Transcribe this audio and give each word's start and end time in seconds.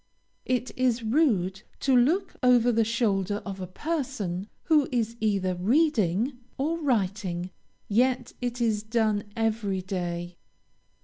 It 0.47 0.71
is 0.75 1.03
rude 1.03 1.61
to 1.81 1.95
look 1.95 2.33
over 2.41 2.71
the 2.71 2.83
shoulder 2.83 3.35
of 3.45 3.61
a 3.61 3.67
person 3.67 4.47
who 4.63 4.89
is 4.91 5.15
either 5.19 5.53
reading 5.53 6.39
or 6.57 6.79
writing, 6.79 7.51
yet 7.87 8.33
it 8.41 8.59
is 8.59 8.81
done 8.81 9.25
every 9.37 9.83
day. 9.83 10.37